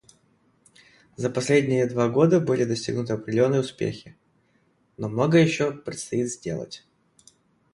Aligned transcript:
За 1.15 1.29
последние 1.29 1.85
два 1.85 2.09
года 2.09 2.39
были 2.39 2.63
достигнуты 2.63 3.13
определенные 3.13 3.59
успехи, 3.61 4.17
но 4.97 5.07
многое 5.07 5.43
еще 5.43 5.71
предстоит 5.71 6.27
сделать. 6.31 6.83